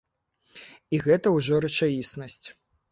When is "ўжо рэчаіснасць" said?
1.37-2.45